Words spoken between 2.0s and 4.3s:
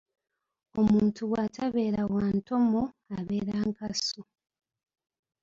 wa ntomo abeera nkasu.